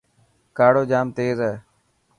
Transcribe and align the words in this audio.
ڪاڙو 0.57 0.83
جام 0.91 1.07
تيز 1.17 1.37
هي. 1.47 1.53